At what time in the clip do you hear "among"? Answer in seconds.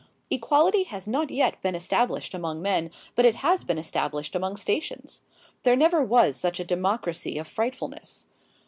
2.33-2.59, 4.33-4.55